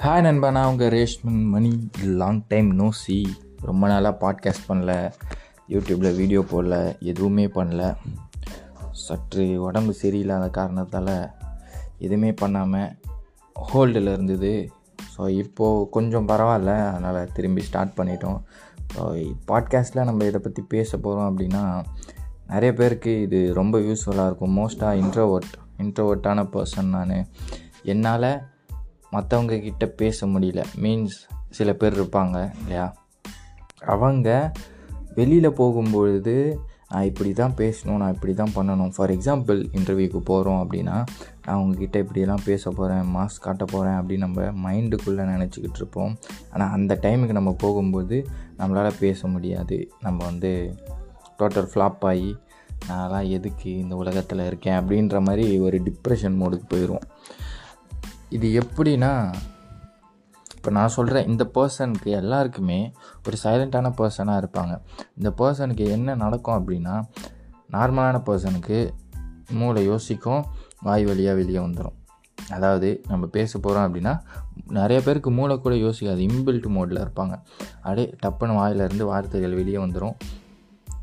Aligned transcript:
Hi 0.00 0.20
நண்பா. 0.20 0.50
நான் 0.50 0.66
உங்கள் 0.66 0.90
Reshman 0.90 1.44
Mani. 1.44 1.90
Long 2.02 2.40
time 2.48 2.74
no 2.74 2.90
see 2.90 3.36
ரொம்ப 3.60 3.88
நாளாக 3.88 4.16
பாட்காஸ்ட் 4.22 4.66
பண்ணல. 4.68 5.12
யூடியூப்பில் 5.68 6.16
வீடியோ 6.16 6.40
போடல. 6.40 6.98
எதுவுமே 7.00 7.46
பண்ணல. 7.46 7.96
சற்று 8.90 9.62
உடம்பு 9.62 9.94
சரியில்லாத 10.02 10.50
காரணத்தால் 10.50 11.30
எதுவுமே 11.98 12.32
பண்ணாமல் 12.32 12.96
ஹோல்டில் 13.56 14.10
இருந்தது. 14.12 14.70
ஸோ 15.14 15.28
இப்போது 15.28 15.88
கொஞ்சம் 15.88 16.28
பரவாயில்ல. 16.28 16.74
அதனால் 16.88 17.32
திரும்பி 17.32 17.62
ஸ்டார்ட் 17.62 17.96
பண்ணிட்டோம். 17.96 18.42
ஸோ 18.94 19.04
பாட்காஸ்ட்டில் 19.48 20.04
நம்ம 20.04 20.24
இதை 20.24 20.40
பற்றி 20.40 20.62
பேச 20.62 20.98
போகிறோம் 20.98 21.30
அப்படின்னா 21.30 21.84
நிறைய 22.48 22.72
பேருக்கு 22.74 23.22
இது 23.22 23.54
ரொம்ப 23.54 23.78
யூஸ்ஃபுல்லாக 23.78 24.26
இருக்கும். 24.26 24.58
மோஸ்ட்டாக 24.58 25.00
இன்ட்ரோவர்ட் 25.04 25.56
இன்ட்ரோவர்ட்டான 25.78 26.46
பர்சன் 26.52 26.94
நான். 26.98 27.26
என்னால் 27.82 28.30
மற்றவங்க 29.16 29.60
கிட்ட 29.60 29.86
பேச 29.86 30.26
முடியல. 30.26 30.64
மீன்ஸ் 30.80 31.18
சில 31.50 31.72
பேர் 31.72 32.00
இருப்பாங்க 32.00 32.52
இல்லையா? 32.60 32.86
அவங்க 33.78 34.52
வெளியில் 35.14 35.50
போகும்பொழுது 35.50 36.56
நான் 36.88 37.04
இப்படி 37.04 37.32
தான் 37.32 37.54
பேசணும் 37.56 37.96
நான் 37.96 38.14
இப்படி 38.14 38.34
தான் 38.34 38.52
பண்ணணும் 38.54 38.90
ஃபார் 38.96 39.10
எக்ஸாம்பிள் 39.10 39.60
இன்டர்வியூக்கு 39.76 40.18
போகிறோம் 40.18 40.60
அப்படின்னா 40.64 41.06
நான் 41.46 41.56
உங்ககிட்ட 41.56 41.98
இப்படியெல்லாம் 41.98 42.42
பேச 42.44 42.70
போகிறேன் 42.70 43.16
மாஸ்க் 43.16 43.40
காட்ட 43.40 43.64
போகிறேன் 43.64 43.94
அப்படின்னு 43.94 44.26
நம்ம 44.26 44.70
மைண்டுக்குள்ளே 44.70 45.24
நினச்சிக்கிட்டு 45.32 45.78
இருப்போம். 45.80 46.16
ஆனால் 46.52 46.70
அந்த 46.70 46.98
டைமுக்கு 47.02 47.36
நம்ம 47.38 47.52
போகும்போது 47.58 48.26
நம்மளால் 48.58 48.98
பேச 48.98 49.28
முடியாது. 49.28 49.90
நம்ம 50.00 50.24
வந்து 50.24 50.74
டோட்டல் 51.38 51.68
ஃப்ளாப் 51.74 52.00
ஆகி 52.00 52.36
நான்லாம் 52.88 53.28
எதுக்கு 53.28 53.78
இந்த 53.78 53.96
உலகத்தில் 53.96 54.46
இருக்கேன்? 54.46 54.78
அப்படின்ற 54.78 55.20
மாதிரி 55.22 55.58
ஒரு 55.58 55.82
டிப்ரெஷன் 55.82 56.38
மோடுக்கு 56.40 56.66
போயிடுவோம் 56.74 57.06
இது 58.28 58.60
எப்படின்னா 58.60 59.34
இப்போ 60.56 60.70
நான் 60.70 60.88
சொல்கிறேன் 60.88 61.26
இந்த 61.26 61.50
பர்சனுக்கு 61.54 62.04
எல்லாருக்குமே 62.04 62.92
ஒரு 63.26 63.36
சைலண்ட்டான 63.44 63.92
பர்சனாக 63.98 64.40
இருப்பாங்க. 64.42 64.80
இந்த 65.16 65.34
பர்சனுக்கு 65.38 65.84
என்ன 65.90 66.14
நடக்கும் 66.14 66.56
அப்படின்னா 66.58 67.04
நார்மலான 67.72 68.20
பர்சனுக்கு 68.26 68.90
மூளை 69.50 69.84
யோசிக்கும் 69.84 70.44
வாய் 70.82 71.04
வழியாக 71.04 71.36
வெளியே 71.36 71.58
வந்துடும் 71.58 71.96
அதாவது 72.50 73.02
நம்ம 73.08 73.26
பேச 73.26 73.58
போகிறோம் 73.58 73.86
அப்படின்னா 73.86 74.20
நிறைய 74.68 75.02
பேருக்கு 75.02 75.30
மூளை 75.30 75.58
கூட 75.58 75.74
யோசிக்காது 75.74 76.22
இன்பில்ட் 76.26 76.68
மோடில் 76.76 77.04
இருப்பாங்க. 77.04 77.34
அப்படியே 77.76 78.14
டப்புன்னு 78.26 78.54
வாயிலிருந்து 78.54 79.06
வார்த்தைகள் 79.06 79.54
வெளியே 79.54 79.76
வந்துடும் 79.76 80.16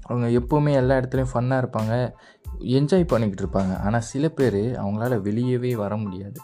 அவங்க 0.02 0.40
எப்போவுமே 0.40 0.74
எல்லா 0.74 0.96
இடத்துலையும் 0.96 1.34
ஃபன்னாக 1.34 1.64
இருப்பாங்க 1.64 2.14
என்ஜாய் 2.60 3.04
பண்ணிக்கிட்டு 3.04 3.46
இருப்பாங்க. 3.46 3.80
ஆனால் 3.80 4.02
சில 4.02 4.30
பேர் 4.30 4.62
அவங்களால 4.84 5.18
வெளியவே 5.28 5.76
வர 5.76 5.98
முடியாது. 5.98 6.42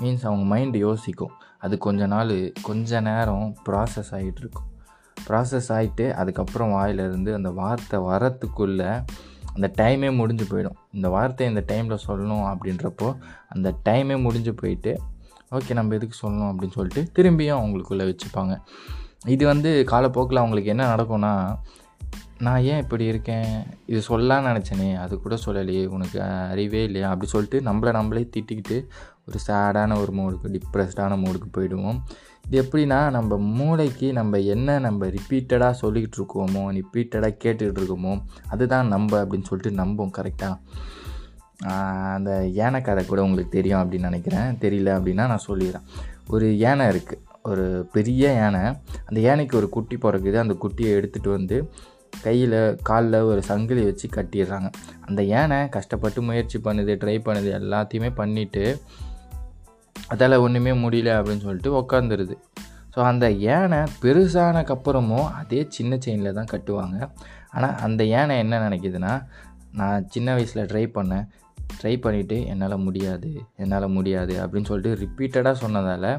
மீன்ஸ் 0.00 0.26
அவங்க 0.28 0.44
மைண்டு 0.56 0.78
யோசிக்கும். 0.78 1.34
அது 1.58 1.78
கொஞ்ச 1.78 2.06
நாள் 2.06 2.34
கொஞ்ச 2.62 3.00
நேரம் 3.00 3.46
ப்ராசஸ் 3.68 4.10
ஆகிட்டு 4.10 4.42
இருக்கும் 4.42 4.66
ப்ராசஸ் 5.28 5.68
ஆகிட்டு 5.76 6.04
அதுக்கப்புறம் 6.12 6.72
வாயிலிருந்து 6.72 7.30
அந்த 7.34 7.50
வார்த்தை 7.50 8.00
வரத்துக்குள்ளே 8.00 8.90
அந்த 9.54 9.68
டைமே 9.80 10.08
முடிஞ்சு 10.16 10.44
போயிடும். 10.44 10.76
இந்த 10.92 11.08
வார்த்தை 11.08 11.46
இந்த 11.48 11.62
டைமில் 11.68 12.04
சொல்லணும் 12.08 12.44
அப்படின்றப்போ 12.50 13.08
அந்த 13.48 13.68
டைமே 13.88 14.20
முடிஞ்சு 14.26 14.54
போயிட்டு 14.54 14.92
ஓகே 15.50 15.72
நம்ம 15.72 15.94
எதுக்கு 15.94 16.16
சொல்லணும்? 16.22 16.48
அப்படின்னு 16.50 16.76
சொல்லிட்டு 16.78 17.02
திரும்பியும் 17.16 17.60
அவங்களுக்குள்ளே 17.60 18.04
வச்சுப்பாங்க. 18.10 18.54
இது 19.26 19.46
வந்து 19.46 19.70
காலப்போக்கில் 19.84 20.42
அவங்களுக்கு 20.42 20.72
என்ன 20.74 20.84
நடக்கும்னா 20.94 21.32
நான் 22.40 22.62
ஏன் 22.62 22.82
இப்படி 22.82 23.04
இருக்கேன்? 23.04 23.52
இது 23.86 24.00
சொல்லலான்னு 24.08 24.50
நினச்சேனே 24.50 24.88
அது 24.96 25.14
கூட 25.20 25.36
சொல்லலையே 25.46 25.86
உனக்கு 25.86 26.18
அறிவே 26.22 26.82
இல்லையா? 26.84 27.08
அப்படி 27.10 27.30
சொல்லிட்டு 27.30 27.58
நம்மளை 27.70 27.92
நம்மளே 27.92 28.22
திட்டிக்கிட்டு 28.36 28.76
ஒரு 29.28 29.38
சேடான 29.46 29.96
ஒரு 30.02 30.12
மூடுக்கு 30.18 30.52
டிப்ரெஸ்டான 30.56 31.16
மூடுக்கு 31.24 31.48
போயிடுவோம். 31.56 31.98
இது 32.46 32.62
எப்படின்னா 32.62 33.10
நம்ம 33.10 33.36
மூளைக்கு 33.36 34.12
நம்ம 34.12 34.38
என்ன 34.38 34.78
நம்ம 34.78 35.06
ரிப்பீட்டடாக 35.06 35.74
சொல்லிக்கிட்டு 35.82 36.18
இருக்கோமோ 36.20 36.62
ரிப்பீட்டடாக 36.78 37.34
கேட்டுக்கிட்டு 37.44 37.82
இருக்கோமோ 37.82 38.14
அதுதான் 38.48 38.88
நம்ம 38.88 39.24
அப்படின்னு 39.24 39.48
சொல்லிட்டு 39.50 39.72
நம்பும் 39.82 40.14
கரெக்டாக 40.18 40.56
அந்த 42.14 42.30
யானை 42.52 42.80
கதை 42.80 43.02
கூட 43.04 43.20
உங்களுக்கு 43.22 43.56
தெரியும் 43.56 43.80
அப்படின்னு 43.80 44.08
நினைக்கிறேன். 44.10 44.58
தெரியல 44.60 44.90
அப்படின்னா 44.98 45.24
நான் 45.32 45.46
சொல்லிடுறேன். 45.46 45.86
ஒரு 46.28 46.46
யானை 46.58 46.86
இருக்குது 46.86 47.24
ஒரு 47.42 47.88
பெரிய 47.92 48.32
யானை. 48.32 48.62
அந்த 49.04 49.18
யானைக்கு 49.20 49.56
ஒரு 49.56 49.68
குட்டி 49.68 49.96
பிறக்குது. 49.96 50.34
அந்த 50.34 50.54
குட்டியை 50.62 50.90
எடுத்துகிட்டு 50.98 51.30
வந்து 51.30 51.56
கையில் 52.24 52.58
காலில் 52.88 53.26
ஒரு 53.30 53.40
சங்கிலி 53.50 53.82
வச்சு 53.88 54.06
கட்டிடுறாங்க. 54.16 54.68
அந்த 55.08 55.20
யானை 55.32 55.58
கஷ்டப்பட்டு 55.76 56.22
முயற்சி 56.28 56.58
பண்ணுது 56.66 56.94
ட்ரை 57.02 57.16
பண்ணுது 57.26 57.50
எல்லாத்தையுமே 57.60 58.10
பண்ணிவிட்டு 58.20 58.64
அதால் 59.96 60.42
ஒன்றுமே 60.44 60.72
முடியல 60.84 61.10
அப்படின்னு 61.18 61.46
சொல்லிட்டு 61.46 61.72
உக்காந்துருது. 61.80 62.36
ஸோ 62.94 62.98
அந்த 63.10 63.26
யானை 63.46 63.80
பெருசானக்கப்புறமும் 64.02 65.26
அதே 65.40 65.60
சின்ன 65.76 65.98
செயினில் 66.04 66.38
தான் 66.38 66.52
கட்டுவாங்க. 66.52 66.96
ஆனால் 67.54 67.76
அந்த 67.86 68.02
யானை 68.14 68.36
என்ன 68.44 68.60
நினைக்கிதுன்னா 68.66 69.12
நான் 69.80 70.06
சின்ன 70.14 70.28
வயசில் 70.36 70.68
ட்ரை 70.70 70.84
பண்ணேன். 70.96 71.26
ட்ரை 71.80 71.92
பண்ணிவிட்டு 72.04 72.36
என்னால் 72.50 72.84
முடியாது 72.84 73.30
என்னால் 73.62 73.94
முடியாது 73.96 74.34
அப்படின்னு 74.42 74.68
சொல்லிட்டு 74.70 75.00
ரிப்பீட்டடாக 75.02 75.54
சொன்னதால் 75.62 76.10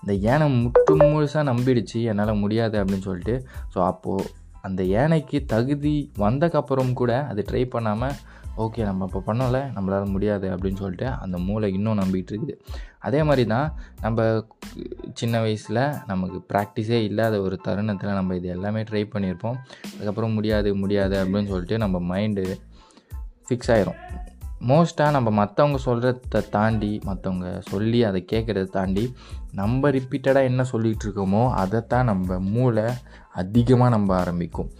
அந்த 0.00 0.12
யானை 0.26 0.46
முட்டு 0.62 0.94
முழுசாக 1.02 1.44
நம்பிடுச்சு 1.50 2.00
என்னால் 2.10 2.40
முடியாது 2.44 2.76
அப்படின்னு 2.80 3.06
சொல்லிட்டு 3.08 3.34
ஸோ 3.74 3.78
அப்போது 3.90 4.30
அந்த 4.68 4.82
யானைக்கு 4.94 5.38
தகுதி 5.54 5.96
வந்தக்கப்புறம் 6.18 6.92
கூட 7.00 7.12
அது 7.30 7.42
ட்ரை 7.50 7.64
பண்ணாமல் 7.74 8.16
ஓகே 8.62 8.82
நம்ம 8.88 9.06
இப்போ 9.08 9.20
பண்ணலை 9.28 9.60
நம்மளால் 9.76 10.12
முடியாது 10.14 10.46
அப்படின்னு 10.54 10.80
சொல்லிட்டு 10.82 11.06
அந்த 11.22 11.36
மூளை 11.46 11.68
இன்னும் 11.76 12.00
நம்பிக்கிட்டு 12.00 12.32
இருக்குது. 12.32 12.54
அதே 13.06 13.20
மாதிரி 13.28 13.44
தான் 13.54 13.68
நம்ம 14.00 14.26
சின்ன 15.12 15.40
வயசில் 15.44 15.80
நமக்கு 16.06 16.38
ப்ராக்டிஸே 16.52 16.98
இல்லாத 17.08 17.40
ஒரு 17.46 17.56
தருணத்தில் 17.66 18.18
நம்ம 18.18 18.36
இது 18.40 18.48
எல்லாமே 18.56 18.82
ட்ரை 18.90 19.02
பண்ணியிருப்போம். 19.14 19.58
அதுக்கப்புறம் 19.92 20.36
முடியாது 20.38 20.72
முடியாது 20.82 21.16
அப்படின்னு 21.24 21.52
சொல்லிட்டு 21.52 21.78
நம்ம 21.84 22.02
மைண்டு 22.10 22.44
ஃபிக்ஸ் 23.48 23.72
ஆயிரும். 23.74 24.00
மோஸ்ட்டாக 24.68 25.14
நம்ம 25.16 25.28
மற்றவங்க 25.38 25.78
சொல்கிறத 25.86 26.42
தாண்டி 26.56 26.90
மற்றவங்க 27.06 27.48
சொல்லி 27.70 28.00
அதை 28.08 28.20
கேட்குறத 28.32 28.66
தாண்டி 28.76 29.04
நம்ம 29.60 29.90
ரிப்பீட்டடாக 29.96 30.50
என்ன 30.50 30.62
சொல்லிகிட்டு 30.72 31.04
இருக்கோமோ 31.06 31.42
அதைத்தான் 31.62 32.08
நம்ம 32.10 32.38
மூளை 32.54 32.86
அதிகமாக 33.42 33.94
நம்ப 33.96 34.10
ஆரம்பிக்கும். 34.22 34.70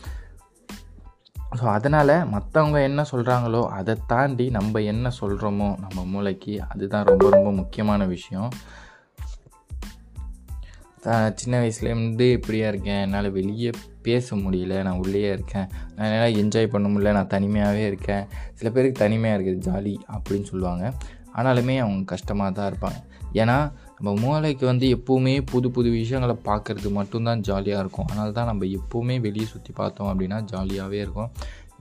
ஸோ 1.59 1.65
அதனால் 1.77 2.15
மற்றவங்க 2.35 2.79
என்ன 2.83 3.01
சொல்கிறாங்களோ 3.11 3.61
அதை 3.79 3.95
தாண்டி 4.07 4.47
நம்ம 4.51 4.81
என்ன 4.93 5.11
சொல்கிறோமோ 5.21 5.69
நம்ம 5.85 6.05
மூளைக்கு 6.13 6.55
அதுதான் 6.73 7.07
ரொம்ப 7.11 7.29
ரொம்ப 7.31 7.51
முக்கியமான 7.61 8.07
விஷயம். 8.15 8.49
சின்ன 11.35 11.61
வயசுலேருந்து 11.61 12.33
இப்படியா 12.33 12.69
இருக்கேன். 12.69 13.03
என்னால் 13.03 13.31
வெளியே 13.31 13.71
பேச 14.03 14.37
முடியல. 14.37 14.83
நான் 14.83 14.97
உள்ளேயே 14.97 15.33
இருக்கேன். 15.33 15.67
நான் 15.97 16.11
என்னால் 16.11 16.45
என்ஜாய் 16.45 16.67
பண்ண 16.67 16.89
முடியல. 16.89 17.13
நான் 17.13 17.27
தனிமையாகவே 17.27 17.87
இருக்கேன். 17.87 18.25
சில 18.55 18.71
பேருக்கு 18.71 18.99
தனிமையாக 18.99 19.43
இருக்குது. 19.43 19.63
ஜாலி 19.67 19.97
அப்படின்னு 20.13 20.43
சொல்லுவாங்க. 20.43 20.93
ஆனாலுமே 21.37 21.79
அவங்க 21.79 22.05
கஷ்டமாக 22.05 22.51
தான் 22.51 22.73
இருப்பாங்க. 22.73 22.97
ஏன்னா 23.37 23.73
நம்ம 24.01 24.21
மூளைக்கு 24.21 24.67
வந்து 24.67 24.97
எப்போவுமே 24.97 25.41
புது 25.47 25.71
புது 25.71 25.91
விஷயங்களை 25.91 26.43
பார்க்குறது 26.45 26.91
மட்டும்தான் 26.91 27.41
ஜாலியாக 27.41 27.81
இருக்கும். 27.81 28.05
அதனால 28.05 28.31
தான் 28.31 28.47
நம்ம 28.47 28.65
எப்போவுமே 28.65 29.21
வெளியே 29.21 29.47
சுற்றி 29.47 29.73
பார்த்தோம் 29.73 30.21
அப்படின்னா 30.21 30.47
ஜாலியாகவே 30.53 30.93
இருக்கும். 30.93 31.31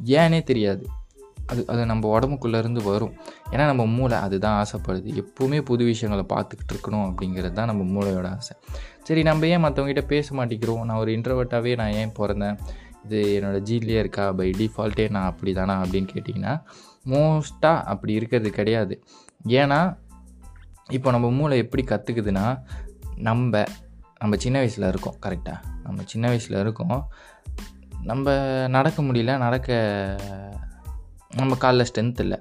ஏன்னே 0.06 0.44
தெரியாது. 0.44 0.88
அது 1.48 1.62
அது 1.68 1.86
நம்ம 1.86 2.20
உடம்புக்குள்ளேருந்து 2.20 2.84
வரும். 2.84 3.14
ஏன்னா 3.52 3.66
நம்ம 3.66 3.86
மூளை 3.86 4.18
அதுதான் 4.18 4.66
ஆசைப்படுது. 4.66 5.10
எப்போவுமே 5.22 5.62
புது 5.62 5.84
விஷயங்களை 5.86 6.26
பார்த்துக்கிட்டு 6.34 6.74
இருக்கணும் 6.74 7.06
அப்படிங்கிறது 7.06 7.52
தான் 7.52 7.66
நம்ம 7.66 7.84
மூளையோட 7.94 8.28
ஆசை. 8.36 8.58
சரி 9.04 9.22
நம்ம 9.22 9.48
ஏன் 9.48 9.64
மற்றவங்ககிட்ட 9.64 10.02
பேச 10.02 10.36
மாட்டேங்கிறோம்? 10.36 10.84
நான் 10.84 10.98
ஒரு 10.98 11.12
இன்ட்ரவர்ட்டாகவே 11.12 11.76
நான் 11.76 11.92
ஏன் 11.92 12.14
பிறந்தேன்? 12.20 12.58
இது 13.04 13.40
என்னோடய 13.40 13.70
ஜீன்லேயே 13.70 14.00
இருக்கா? 14.00 14.32
பை 14.32 14.50
டிஃபால்ட்டே 14.50 15.10
நான் 15.10 15.26
அப்படி 15.26 15.54
தானா 15.54 15.82
அப்படின்னு 15.82 16.08
கேட்டிங்கன்னா 16.14 16.64
மோஸ்ட்டாக 17.06 17.84
அப்படி 17.84 18.14
இருக்கிறது 18.14 18.50
கிடையாது. 18.50 19.04
ஏன்னா 19.48 19.98
இப்போ 20.90 21.12
நம்ம 21.12 21.32
மூளை 21.32 21.58
எப்படி 21.58 21.84
கற்றுக்குதுன்னா 21.84 22.46
நம்ம 23.16 23.64
நம்ம 24.20 24.36
சின்ன 24.36 24.58
வயசில் 24.58 24.88
இருக்கோம். 24.88 25.16
கரெக்டாக 25.26 25.60
நம்ம 25.84 26.02
சின்ன 26.06 26.28
வயசில் 26.28 26.60
இருக்கோம். 26.60 27.10
நம்ம 28.04 28.36
நடக்க 28.68 29.02
முடியல 29.02 29.38
நடக்க 29.38 29.72
நம்ம 31.40 31.56
காலில் 31.64 31.88
ஸ்ட்ரென்த் 31.90 32.24
இல்லை. 32.26 32.40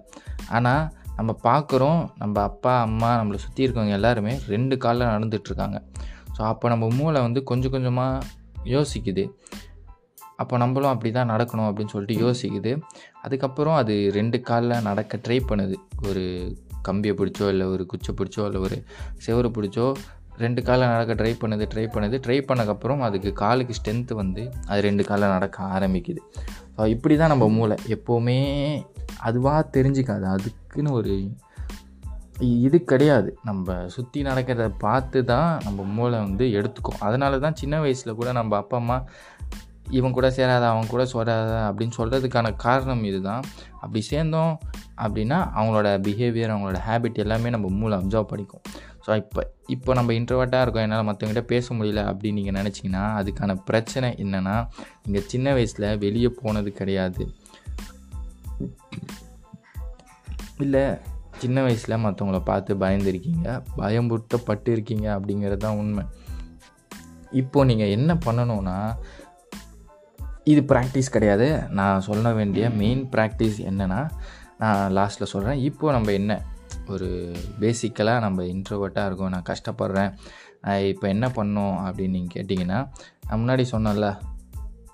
ஆனால் 0.56 0.82
நம்ம 1.18 1.30
பார்க்குறோம் 1.48 2.00
நம்ம 2.22 2.36
அப்பா 2.50 2.74
அம்மா 2.86 3.10
நம்மளை 3.20 3.38
சுற்றி 3.44 3.64
இருக்கவங்க 3.66 3.98
எல்லாருமே 3.98 4.32
ரெண்டு 4.54 4.74
காலில் 4.84 5.10
நடந்துகிட்ருக்காங்க 5.14 5.78
ஸோ 6.36 6.40
அப்போ 6.52 6.66
நம்ம 6.72 6.84
மூளை 6.98 7.20
வந்து 7.26 7.40
கொஞ்சம் 7.50 7.74
கொஞ்சமாக 7.74 8.24
யோசிக்குது. 8.74 9.24
அப்போ 10.42 10.54
நம்மளும் 10.62 10.92
அப்படி 10.92 11.10
தான் 11.16 11.30
நடக்கணும் 11.32 11.66
அப்படின்னு 11.68 11.92
சொல்லிட்டு 11.94 12.16
யோசிக்குது. 12.24 12.72
அதுக்கப்புறம் 13.24 13.76
அது 13.80 13.94
ரெண்டு 14.18 14.38
காலில் 14.48 14.84
நடக்க 14.88 15.18
ட்ரை 15.26 15.38
பண்ணுது. 15.50 15.76
ஒரு 16.08 16.22
கம்பியை 16.88 17.14
பிடிச்சோ 17.18 17.46
இல்லை 17.54 17.66
ஒரு 17.74 17.84
குச்சை 17.90 18.12
பிடிச்சோ 18.20 18.44
இல்லை 18.48 18.60
ஒரு 18.66 18.78
செவரு 19.26 19.50
பிடிச்சோ 19.56 19.86
ரெண்டு 20.42 20.60
காலில் 20.68 20.92
நடக்க 20.94 21.12
ட்ரை 21.20 21.32
பண்ணுது 21.40 21.64
ட்ரை 21.72 21.84
பண்ணுது. 21.94 22.16
ட்ரை 22.26 22.38
பண்ணக்கப்புறம் 22.48 23.02
அதுக்கு 23.08 23.30
காலுக்கு 23.42 23.74
ஸ்ட்ரென்த்து 23.78 24.14
வந்து 24.22 24.42
அது 24.70 24.80
ரெண்டு 24.88 25.02
காலில் 25.10 25.34
நடக்க 25.36 25.64
ஆரம்பிக்குது. 25.76 26.22
இப்படி 26.76 27.16
தான் 27.16 27.28
நம்ம 27.28 27.48
மூளை. 27.48 27.76
எப்போவுமே 27.88 28.38
அதுவாக 29.18 29.68
தெரிஞ்சுக்காது. 29.76 30.22
அதுக்குன்னு 30.22 30.92
ஒரு 30.92 31.30
இது 32.40 32.84
கிடையாது. 32.84 33.36
நம்ம 33.44 33.88
சுற்றி 33.88 34.22
நடக்கிறத 34.22 34.68
பார்த்து 34.78 35.24
தான் 35.24 35.60
நம்ம 35.64 35.82
மூளை 35.82 36.18
வந்து 36.18 36.44
எடுத்துக்கும். 36.44 37.00
அதனால 37.00 37.38
தான் 37.38 37.54
சின்ன 37.54 37.80
வயசில் 37.80 38.14
கூட 38.14 38.32
நம்ம 38.32 38.56
அப்பா 38.56 38.76
அம்மா 38.76 39.04
இவன் 39.90 40.12
கூட 40.12 40.30
சேராத 40.30 40.68
அவன் 40.68 40.86
கூட 40.86 41.04
சொல்லாத 41.04 41.72
அப்படின்னு 41.72 41.98
சொல்கிறதுக்கான 41.98 42.56
காரணம் 42.56 43.04
இதுதான். 43.04 43.42
அப்படி 43.80 44.00
சேர்ந்தோம் 44.00 44.58
அப்படின்னா 44.96 45.38
அவங்களோட 45.58 45.88
பிஹேவியர் 46.06 46.54
அவங்களோட 46.54 46.80
ஹேபிட் 46.88 47.14
எல்லாமே 47.14 47.50
நம்ம 47.50 47.68
மூளை 47.68 47.98
அப்சர்வ் 47.98 48.30
பண்ணிக்கும். 48.32 48.64
ஸோ 49.06 49.16
இப்போ 49.16 49.40
இப்போ 49.66 49.94
நம்ம 49.94 50.12
இன்ட்ரவர்ட்டாக 50.12 50.64
இருக்கோம் 50.64 50.82
என்னால் 50.82 51.06
மற்றவங்ககிட்ட 51.06 51.40
பேச 51.40 51.74
முடியல 51.74 52.02
அப்படின்னு 52.10 52.32
நீங்கள் 52.32 52.56
நினச்சிங்கன்னா 52.62 53.04
அதுக்கான 53.20 53.56
பிரச்சனை 53.64 54.10
என்னென்னா 54.18 54.66
நீங்கள் 55.04 55.26
சின்ன 55.26 55.52
வயசில் 55.52 55.98
வெளியே 55.98 56.28
போனது 56.28 56.72
கிடையாது. 56.72 57.34
இல்லை 60.58 60.84
சின்ன 61.38 61.62
வயசில் 61.62 62.02
மற்றவங்கள 62.04 62.40
பார்த்து 62.44 62.74
பயந்துருக்கீங்க 62.74 63.62
பயம்புட்டப்பட்டு 63.76 64.68
இருக்கீங்க 64.68 65.18
அப்படிங்கிறது 65.18 65.56
தான் 65.56 65.76
உண்மை. 65.76 66.04
இப்போது 67.30 67.66
நீங்கள் 67.66 67.88
என்ன 67.88 68.14
பண்ணணும்னா 68.14 68.78
இது 70.44 70.60
ப்ராக்டிஸ் 70.60 71.10
கிடையாது. 71.10 71.62
நான் 71.68 72.00
சொல்ல 72.00 72.32
வேண்டிய 72.32 72.70
மெயின் 72.70 73.08
ப்ராக்டிஸ் 73.12 73.58
என்னென்னா 73.70 74.10
நான் 74.58 74.92
லாஸ்ட்டில் 74.96 75.32
சொல்கிறேன் 75.34 75.58
இப்போது 75.58 75.92
நம்ம 75.92 76.12
என்ன 76.12 76.32
ஒரு 76.88 77.34
பேசிக்கலாக 77.60 78.20
நம்ம 78.20 78.42
இன்ட்ரோவர்ட்டாக 78.42 79.06
இருக்கோம் 79.06 79.28
நான் 79.28 79.48
கஷ்டப்படுறேன் 79.48 80.12
இப்போ 80.82 81.08
என்ன 81.08 81.28
பண்ணோம் 81.28 81.76
அப்படின்னு 81.86 82.08
நீங்கள் 82.08 82.44
கேட்டிங்கன்னா 82.44 82.88
நான் 83.28 83.48
முன்னாடி 83.48 83.64
சொன்னேன்ல 83.70 84.20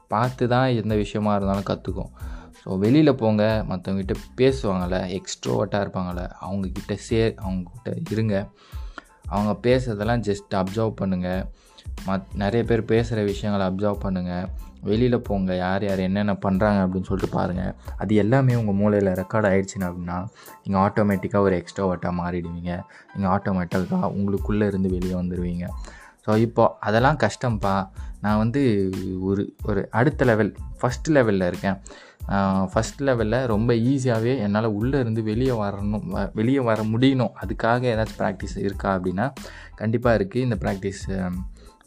பார்த்து 0.08 0.48
தான் 0.48 0.68
எந்த 0.68 0.94
விஷயமா 0.94 1.34
இருந்தாலும் 1.34 1.62
கற்றுக்கும் 1.62 2.10
ஸோ 2.64 2.78
வெளியில் 2.78 3.14
போங்க 3.14 3.64
மற்றவங்ககிட்ட 3.68 4.14
பேசுவாங்கள்ல 4.36 5.20
எக்ஸ்ட்ரோவர்ட்டாக 5.20 5.84
இருப்பாங்கள்ல 5.84 6.30
அவங்கக்கிட்ட 6.40 6.94
சே 6.94 7.34
அவங்கக்கிட்ட 7.42 8.10
இருங்க. 8.10 8.48
அவங்க 9.24 9.52
பேசுறதெல்லாம் 9.62 10.20
ஜஸ்ட் 10.20 10.54
அப்சர்வ் 10.54 10.94
பண்ணுங்கள் 11.00 11.44
மத் 12.06 12.34
நிறைய 12.34 12.64
பேர் 12.64 12.84
பேசுகிற 12.84 13.22
விஷயங்களை 13.22 13.66
அப்சர்வ் 13.66 14.04
பண்ணுங்கள் 14.04 14.48
வெளியில் 14.88 15.24
போங்க 15.28 15.52
யார் 15.64 15.84
யார் 15.88 16.00
என்னென்ன 16.06 16.34
பண்ணுறாங்க 16.44 16.80
அப்படின்னு 16.84 17.08
சொல்லிட்டு 17.10 17.36
பாருங்கள் 17.36 17.72
அது 18.02 18.14
எல்லாமே 18.24 18.58
உங்கள் 18.60 18.78
மூளையில் 18.80 19.10
ரெக்கார்ட் 19.20 19.48
ஆகிடுச்சின்னு 19.50 19.88
அப்படின்னா 19.90 20.18
நீங்கள் 20.64 20.82
ஆட்டோமேட்டிக்காக 20.86 21.46
ஒரு 21.48 21.56
எக்ஸ்ட்ரோவர்ட்டாக 21.60 22.14
மாறிடுவீங்க. 22.22 22.72
நீங்கள் 23.14 23.32
ஆட்டோமேட்டிக்காக 23.36 24.12
உங்களுக்குள்ளே 24.18 24.68
இருந்து 24.72 24.90
வெளியே 24.96 25.16
வந்துடுவீங்க 25.20 25.66
ஸோ 26.24 26.32
இப்போ 26.46 26.64
அதெல்லாம் 26.88 27.18
கஷ்டம்ப்பா 27.24 27.74
நான் 28.24 28.40
வந்து 28.42 28.60
ஒரு 29.28 29.42
ஒரு 29.68 29.80
அடுத்த 29.98 30.24
லெவல் 30.30 30.50
ஃபஸ்ட் 30.80 31.08
லெவலில் 31.16 31.46
இருக்கேன். 31.50 31.76
ஃபஸ்ட் 32.72 33.00
லெவலில் 33.08 33.46
ரொம்ப 33.52 33.70
ஈஸியாகவே 33.90 34.32
என்னால் 34.46 34.66
உள்ளே 34.78 34.98
இருந்து 35.02 35.20
வெளியே 35.28 35.54
வரணும் 35.60 36.04
வெளியே 36.38 36.62
வர 36.70 36.80
முடியணும். 36.92 37.32
அதுக்காக 37.42 37.86
ஏதாச்சும் 37.92 38.20
ப்ராக்டிஸ் 38.22 38.56
இருக்கா 38.64 38.88
அப்படின்னா 38.96 39.26
கண்டிப்பாக 39.80 40.18
இருக்குது 40.18 40.44
இந்த 40.46 40.58
ப்ராக்டிஸ் 40.64 41.04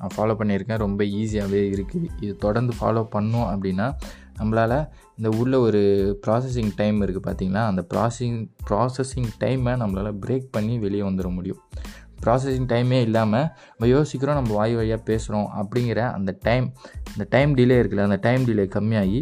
நான் 0.02 0.16
ஃபாலோ 0.16 0.36
பண்ணியிருக்கேன். 0.42 0.82
ரொம்ப 0.86 1.04
ஈஸியாகவே 1.20 1.62
இருக்குது 1.76 2.10
இது 2.20 2.34
தொடர்ந்து 2.46 2.74
ஃபாலோ 2.80 3.04
பண்ணோம் 3.16 3.48
அப்படின்னா 3.54 3.88
நம்மளால் 4.40 4.78
இந்த 5.18 5.30
உள்ள 5.40 5.56
ஒரு 5.60 5.82
ப்ராசஸிங் 6.28 6.72
டைம் 6.76 7.00
இருக்குது 7.06 7.26
பார்த்திங்களா 7.26 7.64
அந்த 7.72 7.82
ப்ராசஸிங் 7.94 8.40
ப்ராசஸிங் 8.70 9.32
டைமை 9.44 9.74
நம்மளால் 9.82 10.22
பிரேக் 10.26 10.48
பண்ணி 10.56 10.76
வெளியே 10.86 11.04
வந்துட 11.10 11.30
முடியும். 11.38 11.60
ப்ராசஸிங் 12.24 12.68
டைமே 12.72 12.98
இல்லாமல் 13.08 13.46
நம்ம 13.70 13.90
யோசிக்கிறோம் 13.96 14.38
நம்ம 14.40 14.56
வாய் 14.58 14.74
வழியாக 14.80 15.02
பேசுகிறோம் 15.10 15.48
அப்படிங்கிற 15.62 16.02
அந்த 16.18 16.32
டைம் 16.48 16.66
இந்த 17.14 17.26
டைம் 17.36 17.52
டிலே 17.60 17.78
இருக்குல்ல 17.82 18.08
அந்த 18.10 18.20
டைம் 18.28 18.44
டிலே 18.50 18.66
கம்மியாகி 18.76 19.22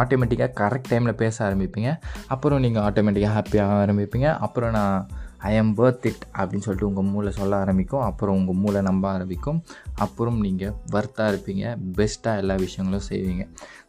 ஆட்டோமேட்டிக்காக 0.00 0.52
கரெக்ட் 0.60 0.90
டைமில் 0.92 1.18
பேச 1.22 1.36
ஆரம்பிப்பீங்க. 1.48 1.90
அப்புறம் 2.34 2.60
நீங்கள் 2.64 2.84
ஆட்டோமேட்டிக்காக 2.88 3.34
ஹாப்பியாக 3.38 3.76
ஆரம்பிப்பீங்க. 3.82 4.30
அப்புறம் 4.46 4.74
நான் 4.78 5.08
ஐ 5.48 5.50
எம் 5.54 5.72
பர்த் 5.78 6.06
இட் 6.10 6.24
அப்படின்னு 6.36 6.64
சொல்லிட்டு 6.66 6.88
உங்கள் 6.88 7.04
மூளை 7.04 7.30
சொல்ல 7.32 7.56
ஆரம்பிக்கும். 7.56 8.00
அப்புறம் 8.00 8.36
உங்கள் 8.38 8.58
மூளை 8.62 8.82
நம்ப 8.82 9.04
ஆரம்பிக்கும். 9.08 9.64
அப்புறம் 9.94 10.38
நீங்கள் 10.46 10.74
வர்த்தாக 10.94 11.32
இருப்பீங்க. 11.32 11.64
பெஸ்ட்டாக 11.98 12.42
எல்லா 12.42 12.54
விஷயங்களும் 12.54 13.06
செய்வீங்க. 13.10 13.44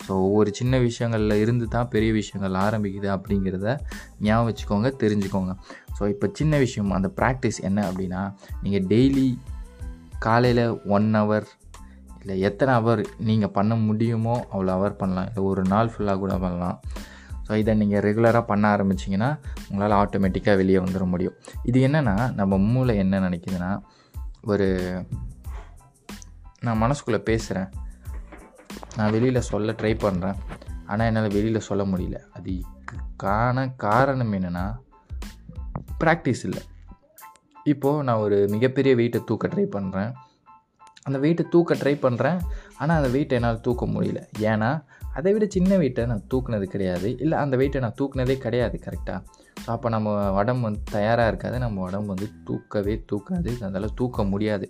ஸோ 0.06 0.12
ஒவ்வொரு 0.28 0.52
சின்ன 0.54 0.78
விஷயங்களில் 0.78 1.36
இருந்து 1.42 1.68
தான் 1.68 1.88
பெரிய 1.88 2.12
விஷயங்கள் 2.12 2.62
ஆரம்பிக்குது 2.66 3.10
அப்படிங்கிறத 3.18 3.78
ஞாபகம் 4.20 4.50
வச்சுக்கோங்க 4.50 4.92
தெரிஞ்சுக்கோங்க. 5.04 5.56
ஸோ 6.00 6.10
இப்போ 6.10 6.30
சின்ன 6.42 6.58
விஷயம் 6.58 6.92
அந்த 6.92 7.12
ப்ராக்டிஸ் 7.22 7.60
என்ன 7.70 7.92
அப்படின்னா 7.92 8.34
நீங்கள் 8.64 8.86
டெய்லி 8.94 9.28
காலையில் 10.20 10.66
ஒன் 10.86 11.10
ஹவர் 11.16 11.48
இல்லை 12.22 12.40
எத்தனை 12.48 12.72
ஹவர் 12.78 13.02
நீங்கள் 13.28 13.52
பண்ண 13.58 13.76
முடியுமோ 13.76 14.46
அவ்வளோ 14.54 14.72
ஹவர் 14.78 15.00
பண்ணலாம். 15.02 15.28
இல்லை 15.30 15.44
ஒரு 15.44 15.64
நாள் 15.64 15.92
ஃபுல்லாக 15.94 16.20
கூட 16.24 16.34
பண்ணலாம். 16.38 16.80
ஸோ 17.50 17.56
இதை 17.58 17.74
நீங்கள் 17.76 18.04
ரெகுலராக 18.08 18.42
பண்ண 18.42 18.66
ஆரம்பிச்சிங்கன்னா 18.76 19.30
உங்களால் 19.70 20.00
ஆட்டோமேட்டிக்காக 20.02 20.56
வெளியே 20.56 20.78
வந்துட 20.78 21.06
முடியும். 21.06 21.36
இது 21.64 21.88
என்னென்னா 21.88 22.34
நம்ம 22.34 22.58
மூளை 22.58 22.98
என்ன 22.98 23.20
நினைக்குதுன்னா 23.20 23.72
ஒரு 24.42 24.68
நான் 26.60 26.82
மனசுக்குள்ளே 26.82 27.20
பேசுகிறேன் 27.20 27.70
நான் 28.96 29.12
வெளியில் 29.12 29.48
சொல்ல 29.52 29.72
ட்ரை 29.72 29.94
பண்ணுறேன் 30.06 30.38
ஆனால் 30.86 31.08
என்னால் 31.08 31.34
வெளியில் 31.38 31.68
சொல்ல 31.70 31.84
முடியல. 31.84 32.20
அது 32.34 32.54
காண 33.16 33.68
காரணம் 33.86 34.34
என்னென்னா 34.34 34.66
ப்ராக்டிஸ் 36.04 36.44
இல்லை. 36.44 36.64
இப்போது 37.64 38.04
நான் 38.04 38.24
ஒரு 38.26 38.48
மிகப்பெரிய 38.50 38.96
வெயிட்டை 38.96 39.24
தூக்க 39.24 39.48
ட்ரை 39.48 39.66
பண்ணுறேன் 39.76 40.12
அந்த 41.08 41.18
வெயிட்டை 41.24 41.44
தூக்க 41.54 41.76
ட்ரை 41.82 41.94
பண்ணுறேன் 42.06 42.40
ஆனால் 42.80 42.98
அந்த 43.00 43.10
வெயிட்டை 43.16 43.36
என்னால் 43.40 43.62
தூக்க 43.68 43.86
முடியல. 43.96 44.22
ஏன்னா 44.52 44.70
அதை 45.18 45.30
விட 45.36 45.46
சின்ன 45.56 45.72
வெயிட்டை 45.82 46.04
நான் 46.12 46.26
தூக்குனது 46.32 46.66
கிடையாது. 46.74 47.10
இல்லை 47.24 47.36
அந்த 47.44 47.56
வெயிட்டை 47.62 47.80
நான் 47.86 47.96
தூக்குனதே 48.00 48.36
கிடையாது 48.46 48.78
கரெக்டாக 48.86 49.20
ஸோ 49.64 49.70
அப்போ 49.76 49.88
நம்ம 49.94 50.10
உடம்பு 50.40 50.64
வந்து 50.68 50.82
தயாராக 50.96 51.32
இருக்காது. 51.32 51.58
நம்ம 51.64 51.82
உடம்பு 51.88 52.10
வந்து 52.14 52.28
தூக்கவே 52.48 52.94
தூக்காது. 53.12 53.52
அதனால் 53.66 53.96
தூக்க 54.00 54.24
முடியாது. 54.34 54.66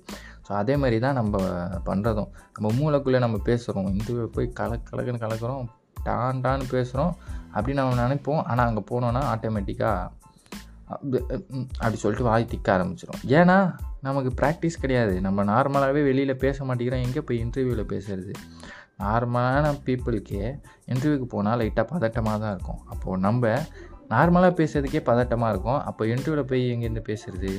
ஸோ 0.46 0.52
அதே 0.62 0.76
மாதிரி 0.82 0.98
தான் 1.06 1.18
நம்ம 1.20 1.42
பண்ணுறதும் 1.90 2.30
நம்ம 2.56 2.70
மூளைக்குள்ளே 2.80 3.20
நம்ம 3.26 3.40
பேசுகிறோம் 3.50 3.90
இந்த 3.96 4.26
போய் 4.38 4.48
கலக் 4.60 4.88
கலக்குன்னு 4.92 5.24
கலக்கிறோம். 5.26 5.68
டான் 6.08 6.42
டான்னு 6.46 6.66
பேசுகிறோம் 6.76 7.14
அப்படின்னு 7.56 7.82
நம்ம 7.82 8.00
நினைப்போம். 8.06 8.42
ஆனால் 8.52 8.68
அங்கே 8.70 8.84
போனோன்னா 8.92 9.22
ஆட்டோமேட்டிக்காக 9.34 10.10
அப்படி 10.94 11.98
சொல்லிட்டு 12.04 12.28
வாய் 12.30 12.50
திக்க 12.52 12.68
ஆரம்பிச்சிடும் 12.76 13.24
ஏன்னா 13.40 13.58
நமக்கு 14.08 14.32
ப்ராக்டிஸ் 14.40 14.82
கிடையாது. 14.84 15.16
நம்ம 15.26 15.44
நார்மலாகவே 15.52 16.02
வெளியில் 16.10 16.42
பேச 16.46 16.66
மாட்டேங்கிறோம். 16.68 17.04
எங்கே 17.08 17.22
போய் 17.28 17.42
இன்டர்வியூவில் 17.46 17.90
பேசுகிறது 17.94 18.34
நார்மலான 19.04 19.74
பீப்புளுக்கே 19.86 20.44
இன்டர்வியூக்கு 20.92 21.28
போனால் 21.36 21.60
லைட்டாக 21.62 21.86
பதட்டமாக 21.94 22.38
தான் 22.44 22.54
இருக்கும். 22.56 22.82
அப்போது 22.94 23.22
நம்ம 23.28 23.54
நார்மலாக 24.14 24.54
பேசுறதுக்கே 24.60 25.02
பதட்டமாக 25.10 25.52
இருக்கும். 25.54 25.80
அப்போ 25.90 26.04
இன்டர்வியூவில் 26.14 26.50
போய் 26.52 26.64
எங்கேருந்து 26.74 27.04
பேசுகிறது 27.10 27.52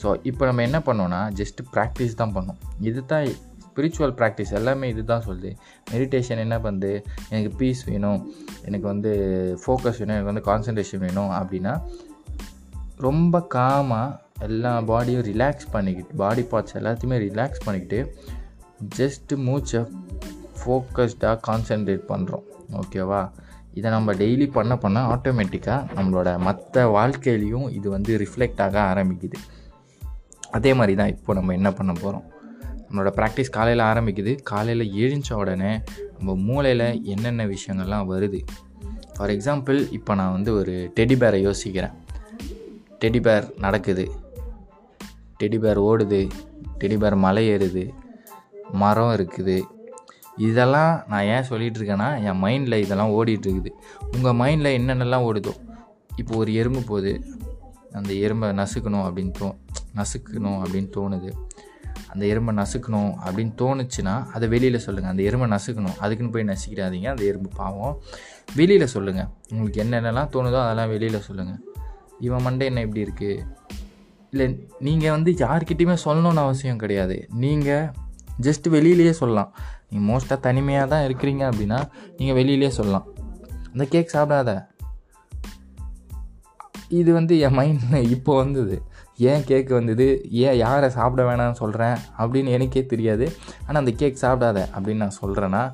ஸோ 0.00 0.08
இப்போ 0.30 0.42
நம்ம 0.48 0.62
என்ன 0.68 0.78
பண்ணோன்னா 0.88 1.20
ஜஸ்ட்டு 1.40 1.66
ப்ராக்டிஸ் 1.74 2.18
தான் 2.22 2.34
பண்ணோம். 2.36 2.58
இது 2.88 3.02
தான் 3.12 3.26
ஸ்பிரிச்சுவல் 3.66 4.12
ப்ராக்டிஸ் 4.18 4.52
எல்லாமே 4.58 4.86
இது 4.92 5.02
தான் 5.12 5.24
சொல்லுது. 5.28 5.50
மெடிடேஷன் 5.92 6.42
என்ன 6.44 6.56
பண்ணுது 6.66 6.92
எனக்கு 7.30 7.50
பீஸ் 7.60 7.82
வேணும். 7.88 8.20
எனக்கு 8.68 8.86
வந்து 8.92 9.10
ஃபோக்கஸ் 9.62 9.98
வேணும். 10.02 10.14
எனக்கு 10.16 10.30
வந்து 10.32 10.44
கான்சன்ட்ரேஷன் 10.50 11.02
வேணும். 11.06 11.32
அப்படின்னா 11.40 11.74
ரொம்ப 12.98 13.46
காமாக 13.54 14.18
எல்லா 14.38 14.80
பாடியும் 14.80 15.22
ரிலாக்ஸ் 15.22 15.66
பண்ணிக்கிட்டு 15.70 16.14
பாடி 16.14 16.42
பார்ட்ஸ் 16.42 16.76
எல்லாத்தையுமே 16.76 17.16
ரிலாக்ஸ் 17.28 17.64
பண்ணிக்கிட்டு 17.64 18.14
ஜஸ்ட்டு 18.98 19.36
மூச்சை 19.36 19.80
ஃபோக்கஸ்டாக 20.58 21.36
கான்சென்ட்ரேட் 21.48 22.04
பண்ணுறோம் 22.08 22.42
ஓகேவா 22.72 23.30
இதை 23.74 23.90
நம்ம 23.90 24.12
டெய்லி 24.12 24.52
பண்ண 24.52 24.76
பண்ண 24.76 25.16
ஆட்டோமேட்டிக்காக 25.16 25.86
நம்மளோட 25.94 26.38
மற்ற 26.38 26.86
வாழ்க்கையிலையும் 26.86 27.68
இது 27.70 27.90
வந்து 27.90 28.18
ரிஃப்ளெக்ட் 28.18 28.62
ஆக 28.62 28.80
ஆரம்பிக்குது. 28.80 29.38
அதே 30.50 30.74
மாதிரி 30.74 30.96
தான் 30.96 31.08
இப்போ 31.08 31.34
நம்ம 31.34 31.52
என்ன 31.52 31.72
பண்ண 31.72 31.92
போகிறோம் 31.92 32.24
நம்மளோட 32.88 33.10
ப்ராக்டிஸ் 33.16 33.50
காலையில் 33.50 33.84
ஆரம்பிக்குது. 33.84 34.38
காலையில் 34.42 34.92
எழுந்த 34.92 35.36
உடனே 35.36 35.82
நம்ம 36.18 36.34
மூளையில் 36.34 37.04
என்னென்ன 37.04 37.46
விஷயங்கள்லாம் 37.46 38.08
வருது? 38.12 38.46
ஃபார் 39.16 39.30
எக்ஸாம்பிள் 39.30 39.92
இப்போ 39.92 40.14
நான் 40.14 40.32
வந்து 40.32 40.54
ஒரு 40.54 40.92
டெடி 41.00 41.16
பேரை 41.18 41.46
யோசிக்கிறேன். 41.46 41.94
டெடிபேர் 43.00 43.58
நடக்குது. 43.58 44.10
டெடிபேர் 45.42 45.80
ஓடுது. 45.88 46.30
டெடிபேர் 46.78 47.16
மலை 47.16 47.48
ஏறுது. 47.48 47.90
மரம் 48.72 49.14
இருக்குது. 49.16 49.62
இதெல்லாம் 50.36 51.04
நான் 51.08 51.22
ஏன் 51.22 51.48
சொல்லிகிட்டு 51.48 51.78
இருக்கேன்னா 51.78 52.08
என் 52.24 52.42
மைண்டில் 52.42 52.82
இதெல்லாம் 52.84 53.10
ஓடிட்டுருக்குது. 53.10 53.70
உங்கள் 54.16 54.38
மைண்டில் 54.40 54.76
என்னென்னலாம் 54.78 55.26
ஓடுதோ 55.28 55.52
இப்போ 56.16 56.36
ஒரு 56.36 56.54
எறும்பு 56.54 56.82
போகுது. 56.82 57.12
அந்த 57.92 58.12
எறும்பை 58.12 58.48
நசுக்கணும் 58.60 59.04
அப்படின்னு 59.06 59.32
தோ 59.38 59.48
நசுக்கணும் 59.96 60.58
அப்படின்னு 60.62 60.90
தோணுது. 60.96 61.30
அந்த 62.08 62.26
எறும்பை 62.26 62.54
நசுக்கணும் 62.60 63.12
அப்படின்னு 63.26 63.52
தோணுச்சுன்னா 63.62 64.26
அதை 64.30 64.48
வெளியில் 64.48 64.78
சொல்லுங்கள் 64.78 65.12
அந்த 65.12 65.22
எறும்பை 65.22 65.48
நசுக்கணும். 65.54 65.96
அதுக்குன்னு 65.98 66.32
போய் 66.32 66.44
நசுக்கிடாதீங்க 66.44 67.08
அந்த 67.14 67.24
எறும்பு 67.24 67.48
பாவம். 67.56 68.02
வெளியில் 68.54 68.86
சொல்லுங்கள் 68.86 69.28
உங்களுக்கு 69.50 69.82
என்னென்னலாம் 69.84 70.32
தோணுதோ 70.36 70.60
அதெல்லாம் 70.64 70.88
வெளியில் 70.88 71.20
சொல்லுங்கள் 71.20 71.60
இவன் 72.20 72.42
மண்டை 72.42 72.66
என்ன 72.66 72.80
இப்படி 72.80 73.02
இருக்குது 73.08 73.44
இல்லை 74.30 74.68
நீங்கள் 74.78 75.10
வந்து 75.10 75.32
யார்கிட்டையுமே 75.32 75.96
சொல்லணும்னு 76.04 76.44
அவசியம் 76.46 76.76
கிடையாது. 76.76 77.26
நீங்கள் 77.30 77.90
ஜஸ்ட் 78.42 78.66
வெளியிலேயே 78.68 79.10
சொல்லலாம். 79.10 79.54
நீங்கள் 79.88 80.08
மோஸ்ட்டாக 80.08 80.40
தனிமையாக 80.40 80.86
தான் 80.86 81.04
இருக்கிறீங்க 81.08 81.42
அப்படின்னா 81.50 81.78
நீங்கள் 82.16 82.44
வெளியிலேயே 82.44 82.68
சொல்லலாம். 82.68 83.06
அந்த 83.72 83.84
கேக் 83.84 84.12
சாப்பிடாத. 84.12 84.66
இது 86.88 87.12
வந்து 87.12 87.38
என் 87.38 87.56
மைண்டில் 87.58 88.10
இப்போ 88.10 88.36
வந்தது. 88.36 88.82
ஏன் 89.16 89.44
கேக் 89.44 89.68
வந்தது? 89.68 90.06
ஏன் 90.30 90.56
யாரை 90.56 90.90
சாப்பிட 90.90 91.22
வேணாம்னு 91.28 91.60
சொல்கிறேன் 91.62 91.96
அப்படின்னு 92.18 92.48
எனக்கே 92.48 92.86
தெரியாது. 92.86 93.32
ஆனால் 93.66 93.82
அந்த 93.84 93.90
கேக் 93.90 94.18
சாப்பிடாத 94.20 94.68
அப்படின்னு 94.76 95.04
நான் 95.04 95.20
சொல்கிறேன்னா 95.22 95.72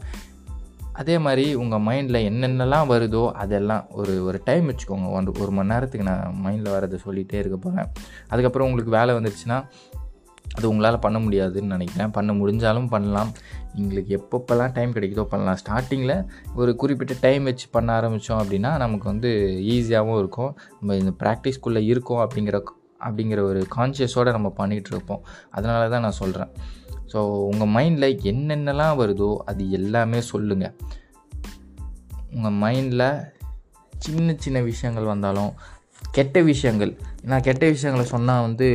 அதே 0.93 1.19
மாதிரி 1.19 1.55
உங்கள் 1.55 1.85
மைண்டில் 1.89 2.19
என்னென்னலாம் 2.31 2.91
வருதோ 2.93 3.31
அதெல்லாம் 3.31 3.87
ஒரு 3.91 4.25
ஒரு 4.25 4.41
டைம் 4.45 4.69
வச்சுக்கோங்க. 4.69 5.09
ஒரு 5.17 5.33
ஒரு 5.41 5.51
மணி 5.51 5.69
நேரத்துக்கு 5.69 6.09
நான் 6.11 6.39
மைண்டில் 6.45 6.75
வரதை 6.77 6.99
சொல்லிகிட்டே 7.07 7.41
இருக்க 7.43 7.57
போகிறேன் 7.57 7.91
அதுக்கப்புறம் 8.29 8.69
உங்களுக்கு 8.69 8.97
வேலை 8.99 9.15
வந்துருச்சுன்னா 9.15 9.59
அது 10.57 10.69
உங்களால் 10.69 10.99
பண்ண 10.99 11.19
முடியாதுன்னு 11.19 11.69
நினைக்கிறேன். 11.69 12.11
பண்ண 12.11 12.31
முடிஞ்சாலும் 12.33 12.89
பண்ணலாம். 12.89 13.31
எங்களுக்கு 13.75 14.13
எப்பப்போல்லாம் 14.19 14.73
டைம் 14.73 14.93
கிடைக்குதோ 14.93 15.25
பண்ணலாம். 15.25 15.59
ஸ்டார்டிங்கில் 15.63 16.25
ஒரு 16.55 16.77
குறிப்பிட்ட 16.77 17.15
டைம் 17.21 17.45
வச்சு 17.45 17.67
பண்ண 17.71 18.01
ஆரம்பித்தோம் 18.01 18.41
அப்படின்னா 18.43 18.77
நமக்கு 18.77 19.07
வந்து 19.09 19.31
ஈஸியாகவும் 19.75 20.19
இருக்கும். 20.19 20.53
நம்ம 20.81 20.97
இந்த 20.97 21.13
ப்ராக்டிஸ்க்குள்ளே 21.25 21.83
இருக்கோம் 21.83 22.29
அப்படிங்கிற 22.29 22.61
அப்படிங்கிற 23.07 23.41
ஒரு 23.43 23.67
கான்ஷியஸோடு 23.77 24.31
நம்ம 24.31 24.53
பண்ணிகிட்டு 24.59 24.91
இருப்போம். 24.91 25.23
அதனால 25.51 25.89
தான் 25.89 26.01
நான் 26.01 26.21
சொல்கிறேன் 26.23 26.53
ஸோ 27.07 27.17
உங்கள் 27.51 27.73
மைண்டில் 27.77 28.19
என்னென்னலாம் 28.23 28.99
வருதோ 29.03 29.37
அது 29.37 29.71
எல்லாமே 29.71 30.21
சொல்லுங்கள் 30.21 30.75
உங்கள் 32.35 32.59
மைண்டில் 32.63 33.07
சின்ன 33.99 34.35
சின்ன 34.39 34.61
விஷயங்கள் 34.61 35.05
வந்தாலும் 35.05 35.53
கெட்ட 36.11 36.41
விஷயங்கள். 36.43 36.99
நான் 37.23 37.41
கெட்ட 37.41 37.69
விஷயங்களை 37.69 38.09
சொன்னால் 38.11 38.41
வந்து 38.41 38.69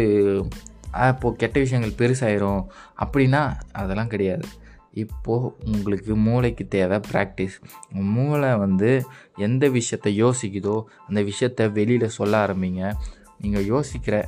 இப்போது 1.09 1.35
கெட்ட 1.35 1.59
விஷயங்கள் 1.59 1.99
பெருசாயிரும். 1.99 2.61
அப்படின்னா 3.03 3.41
அதெல்லாம் 3.71 4.07
கிடையாது. 4.07 4.45
இப்போது 4.93 5.55
உங்களுக்கு 5.65 6.15
மூளைக்கு 6.15 6.67
தேவை 6.67 6.99
ப்ராக்டிஸ் 7.11 7.57
மூளை 7.89 8.55
வந்து 8.55 9.05
எந்த 9.35 9.69
விஷயத்தை 9.69 10.23
யோசிக்குதோ 10.23 10.83
அந்த 11.07 11.21
விஷயத்த 11.21 11.71
வெளியில் 11.71 12.07
சொல்ல 12.09 12.45
ஆரம்பிங்க. 12.45 12.93
நீங்கள் 13.39 13.65
யோசிக்கிற 13.65 14.25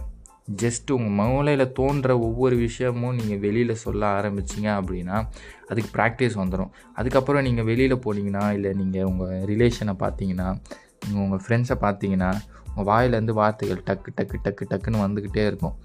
ஜஸ்ட் 0.55 0.91
உங்கள் 0.91 1.27
மூளையில் 1.27 1.71
தோன்ற 1.71 2.19
ஒவ்வொரு 2.19 2.55
விஷயமும் 2.55 3.15
நீங்கள் 3.15 3.39
வெளியில் 3.39 3.75
சொல்ல 3.75 4.21
ஆரம்பிச்சிங்க 4.21 4.69
அப்படின்னா 4.81 5.27
அதுக்கு 5.67 6.01
ப்ராக்டிஸ் 6.01 6.37
வந்துடும் 6.37 6.69
அதுக்கப்புறம் 6.95 7.41
நீங்கள் 7.41 7.65
வெளியில் 7.65 7.95
போனீங்கன்னா 7.95 8.51
இல்லை 8.51 8.73
நீங்கள் 8.73 9.03
உங்கள் 9.03 9.41
ரிலேஷனை 9.41 9.95
பார்த்தீங்கன்னா 9.99 10.59
நீங்கள் 11.05 11.23
உங்கள் 11.29 11.41
ஃப்ரெண்ட்ஸை 11.47 11.77
பார்த்தீங்கன்னா 11.81 12.33
உங்கள் 12.75 12.93
வாயிலேருந்து 12.93 13.31
வார்த்தைகள் 13.31 13.83
டக்கு 13.85 14.21
டக்கு 14.21 14.35
டக்கு 14.43 14.65
டக்குன்னு 14.69 15.03
வந்துக்கிட்டே 15.05 15.45
இருக்கும். 15.45 15.75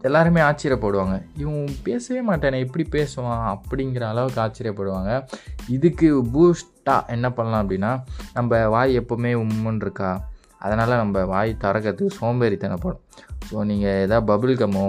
எல்லாருமே 0.00 0.40
ஆச்சரியப்படுவாங்க. 0.40 1.22
இவன் 1.36 1.68
பேசவே 1.82 2.34
மாட்டானே 2.34 2.58
எப்படி 2.58 2.88
பேசுவான் 2.90 3.58
அப்படிங்கிற 3.58 4.00
அளவுக்கு 4.00 4.40
ஆச்சரியப்படுவாங்க. 4.40 5.24
இதுக்கு 5.68 6.24
பூஸ்ட்டாக 6.24 7.06
என்ன 7.06 7.32
பண்ணலாம் 7.32 7.70
அப்படின்னா 7.70 8.04
நம்ம 8.34 8.68
வாய் 8.68 9.00
எப்போவுமே 9.00 9.46
உம்முன்னு 9.46 9.74
இருக்கா? 9.74 10.30
அதனால் 10.64 11.00
நம்ம 11.02 11.24
வாய் 11.32 11.52
திறக்கிறதுக்கு 11.64 12.18
சோம்பேறித்தனப்படும். 12.20 13.02
ஸோ 13.48 13.64
நீங்கள் 13.70 14.00
எதாவது 14.04 14.26
பபுள் 14.30 14.54
கம்மோ 14.62 14.86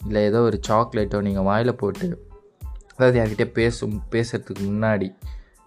இல்லை 0.00 0.22
ஏதோ 0.30 0.40
ஒரு 0.48 0.58
சாக்லேட்டோ 0.68 1.20
நீங்கள் 1.28 1.46
வாயில் 1.50 1.78
போட்டு 1.82 2.08
அதாவது 2.96 3.16
என்கிட்ட 3.20 3.46
பேசும் 3.52 3.94
பேசுகிறதுக்கு 4.12 4.64
முன்னாடி 4.70 5.08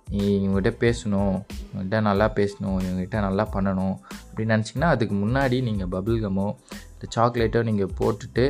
நீ 0.08 0.20
இவங்ககிட்ட 0.36 0.72
பேசணும் 0.84 1.36
இவங்ககிட்ட 1.64 1.98
நல்லா 2.02 2.28
பேசணும் 2.36 2.78
இவங்ககிட்ட 2.84 3.20
நல்லா 3.20 3.44
பண்ணணும் 3.56 3.96
அப்படின்னு 4.28 4.54
நினச்சிங்கன்னா 4.56 4.92
அதுக்கு 4.96 5.16
முன்னாடி 5.16 5.58
நீங்கள் 5.62 5.90
பபுள் 5.96 6.20
கம்மோ 6.26 6.48
இல்லை 6.92 7.08
சாக்லேட்டோ 7.16 7.62
நீங்கள் 7.70 7.94
போட்டுட்டு 8.00 8.46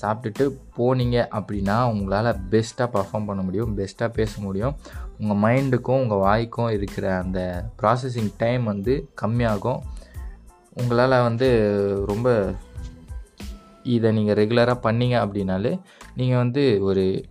சாப்பிட்டுட்டு 0.00 0.44
போனீங்க 0.76 1.16
அப்படின்னா 1.38 1.76
உங்களால் 1.92 2.30
பெஸ்ட்டாக 2.52 2.88
பர்ஃபார்ம் 2.94 3.26
பண்ண 3.30 3.40
முடியும் 3.42 3.72
பெஸ்ட்டாக 3.78 4.10
பேச 4.18 4.32
முடியும். 4.40 4.76
உங்கள் 5.18 5.40
மைண்டுக்கும் 5.44 6.02
உங்கள் 6.02 6.22
வாய்க்கும் 6.26 6.70
இருக்கிற 6.70 7.06
அந்த 7.16 7.40
ப்ராசஸிங் 7.80 8.30
டைம் 8.36 8.64
வந்து 8.64 8.94
கம்மியாகும். 9.22 9.80
உங்களால் 10.80 11.22
வந்து 11.22 11.48
ரொம்ப 12.06 12.54
இதை 13.82 14.12
நீங்கள் 14.12 14.46
ரெகுலராக 14.46 14.78
பண்ணீங்க 14.82 15.16
அப்படின்னாலே 15.24 15.80
நீங்கள் 16.16 16.36
வந்து 16.36 16.78
ஒரு 16.82 17.24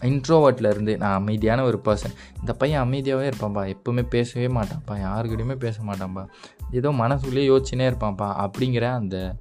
இன்ட்ரோவர்ட்லேருந்து 0.00 0.96
நான் 0.96 1.14
அமைதியான 1.14 1.64
ஒரு 1.64 1.80
பர்சன் 1.84 2.14
இந்த 2.40 2.52
பையன் 2.52 2.82
அமைதியாகவே 2.82 3.30
இருப்பான்ப்பா 3.30 3.74
எப்போவுமே 3.74 4.02
பேசவே 4.02 4.46
மாட்டான்ப்பா 4.46 4.90
யாருக்கிட்டையுமே 4.90 5.56
பேச 5.56 5.82
மாட்டான்ப்பா 5.82 6.26
ஏதோ 6.70 6.90
மனசுக்குள்ளேயே 6.90 7.48
யோசிச்சுனே 7.50 7.88
இருப்பான்ப்பா 7.92 8.50
அப்படிங்கிற 8.50 8.82
அந்த 8.82 9.36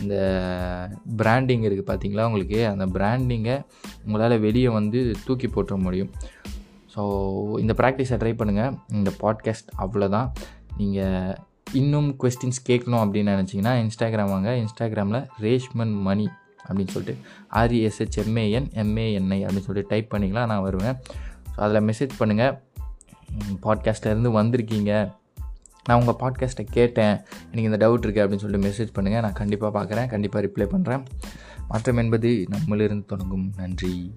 அந்த 0.00 0.16
பிராண்டிங் 1.16 1.62
இருக்குது 1.62 1.88
பார்த்தீங்களா 1.88 2.24
உங்களுக்கு? 2.24 2.66
அந்த 2.66 2.86
பிராண்டிங்கை 2.86 3.64
உங்களால் 4.06 4.38
வெளியே 4.38 4.68
வந்து 4.68 5.14
தூக்கி 5.24 5.46
போட்டுற 5.46 5.78
முடியும். 5.78 6.10
ஸோ 6.96 7.00
இந்த 7.58 7.74
ப்ராக்டிஸை 7.76 8.16
ட்ரை 8.16 8.32
பண்ணுங்கள் 8.38 8.78
இந்த 8.88 9.10
பாட்காஸ்ட் 9.20 9.70
அவ்வளோதான் 9.78 10.30
நீங்கள் 10.76 11.36
இன்னும் 11.72 12.16
கொஸ்டின்ஸ் 12.22 12.68
கேட்கணும் 12.68 13.02
அப்படின்னு 13.02 13.32
நினச்சிங்கன்னா 13.32 13.88
இன்ஸ்டாகிராம் 13.88 14.28
வாங்க. 14.28 14.64
இன்ஸ்டாகிராமில் 14.64 15.28
ரேஷ்மன் 15.40 16.00
மணி 16.00 16.28
அப்படின்னு 16.68 16.88
சொல்லிட்டு 16.88 17.20
ஆர்இஎஸ்ஹெச் 17.52 18.20
எம்ஏஎன் 18.24 18.68
எம்ஏஎன்ஐ 18.84 19.38
அப்படின்னு 19.42 19.58
சொல்லிட்டு 19.58 19.88
டைப் 19.88 20.14
பண்ணிக்கலாம் 20.14 20.46
நான் 20.46 20.62
வருவேன். 20.62 20.96
ஸோ 21.54 21.56
அதில் 21.56 21.82
மெசேஜ் 21.82 22.10
பண்ணுங்கள் 22.18 22.58
பாட்காஸ்ட்லேருந்து 23.62 24.30
வந்திருக்கீங்க. 24.38 25.16
நான் 25.84 26.00
உங்கள் 26.00 26.18
பாட்காஸ்ட்டை 26.20 26.66
கேட்டேன். 26.70 27.20
எனக்கு 27.52 27.62
இந்த 27.62 27.88
டவுட் 27.88 28.06
இருக்குது 28.06 28.24
அப்படின்னு 28.24 28.36
சொல்லிட்டு 28.36 28.68
மெசேஜ் 28.68 28.96
பண்ணுங்கள் 28.98 29.20
நான் 29.20 29.32
கண்டிப்பாக 29.32 29.72
பார்க்குறேன் 29.78 30.08
கண்டிப்பாக 30.08 30.46
ரிப்ளை 30.46 30.58
பண்ணுறேன் 30.58 31.04
மாற்றம் 31.68 31.96
என்பது 31.96 32.46
நம்மளிருந்து 32.50 33.04
தொடங்கும். 33.04 33.52
நன்றி. 33.56 34.14